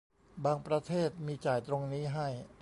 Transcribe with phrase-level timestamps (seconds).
[0.45, 2.27] บางประเทศมีจ่ายตรงนี้ให้